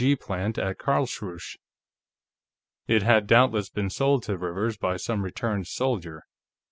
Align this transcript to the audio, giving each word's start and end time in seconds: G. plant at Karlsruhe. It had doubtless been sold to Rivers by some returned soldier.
G. 0.01 0.15
plant 0.15 0.57
at 0.57 0.79
Karlsruhe. 0.79 1.57
It 2.87 3.03
had 3.03 3.27
doubtless 3.27 3.69
been 3.69 3.91
sold 3.91 4.23
to 4.23 4.35
Rivers 4.35 4.75
by 4.75 4.97
some 4.97 5.21
returned 5.21 5.67
soldier. 5.67 6.23